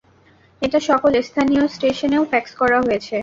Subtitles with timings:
[0.61, 3.15] এটা সকল স্থানীয় স্টেশনেও ফ্যাক্স করা হয়েছে।